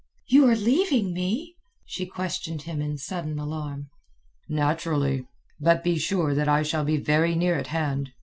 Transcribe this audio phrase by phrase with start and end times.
[0.25, 3.91] "You are leaving me?" she questioned him in sudden alarm.
[4.49, 5.27] "Naturally.
[5.59, 8.09] But be sure that I shall be very near at hand.